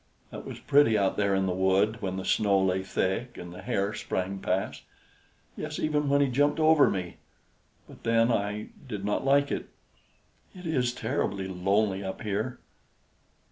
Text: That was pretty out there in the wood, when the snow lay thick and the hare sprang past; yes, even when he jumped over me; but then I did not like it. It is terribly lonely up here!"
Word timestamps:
That 0.31 0.45
was 0.47 0.57
pretty 0.59 0.97
out 0.97 1.15
there 1.15 1.35
in 1.35 1.45
the 1.45 1.51
wood, 1.53 2.01
when 2.01 2.17
the 2.17 2.25
snow 2.25 2.57
lay 2.59 2.81
thick 2.81 3.37
and 3.37 3.53
the 3.53 3.61
hare 3.61 3.93
sprang 3.93 4.39
past; 4.39 4.81
yes, 5.55 5.77
even 5.77 6.09
when 6.09 6.21
he 6.21 6.27
jumped 6.27 6.59
over 6.59 6.89
me; 6.89 7.17
but 7.87 8.01
then 8.01 8.31
I 8.31 8.69
did 8.87 9.05
not 9.05 9.23
like 9.23 9.51
it. 9.51 9.69
It 10.55 10.65
is 10.65 10.91
terribly 10.95 11.47
lonely 11.47 12.03
up 12.03 12.23
here!" 12.23 12.57